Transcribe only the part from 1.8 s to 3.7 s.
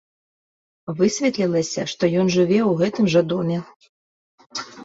што ён жыве ў гэтым жа доме.